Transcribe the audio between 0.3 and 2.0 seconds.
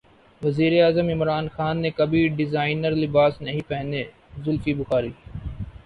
وزیراعظم عمران خان نے